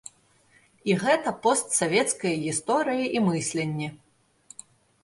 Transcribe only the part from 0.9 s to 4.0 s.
І гэта постсавецкая гісторыя і мысленне.